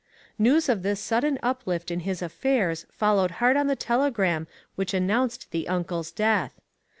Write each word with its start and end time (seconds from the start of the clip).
News 0.39 0.67
of 0.67 0.81
this 0.81 0.99
sudden 0.99 1.37
uplift 1.43 1.91
in 1.91 1.99
his 1.99 2.23
affairs 2.23 2.87
followed 2.91 3.29
hard 3.37 3.55
on 3.55 3.67
the 3.67 3.75
telegram 3.75 4.47
which 4.73 4.95
an 4.95 5.07
nounced 5.07 5.51
the 5.51 5.67
uncle's 5.67 6.11
death. 6.11 6.59